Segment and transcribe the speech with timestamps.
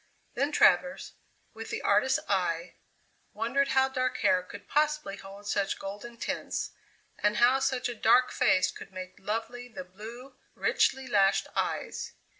[0.33, 1.13] Then Travers,
[1.53, 2.73] with the artist's eye,
[3.35, 6.71] wondered how dark hair could possibly hold such golden tints,
[7.19, 12.13] and how such a dark face could make lovely the blue, richly lashed eyes.